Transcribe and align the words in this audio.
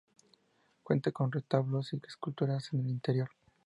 Cuenta 0.81 1.11
con 1.11 1.31
retablos 1.31 1.93
y 1.93 2.01
esculturas 2.07 2.73
en 2.73 2.79
el 2.79 2.89
interior. 2.89 3.29